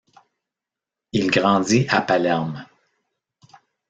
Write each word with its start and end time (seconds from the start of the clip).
Il 1.11 1.29
grandit 1.29 1.85
à 1.89 2.01
Palerme. 2.01 2.65